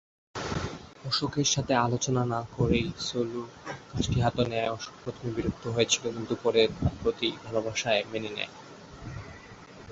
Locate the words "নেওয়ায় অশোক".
4.49-4.95